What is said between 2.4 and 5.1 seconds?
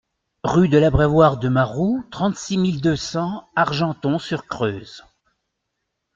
mille deux cents Argenton-sur-Creuse